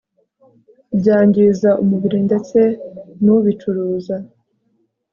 byangiza 0.99 1.69
umubiri 1.83 2.19
ndetse 2.27 2.59
nubicuruza 3.23 4.15